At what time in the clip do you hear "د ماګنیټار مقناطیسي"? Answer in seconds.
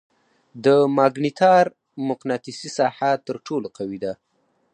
0.63-2.69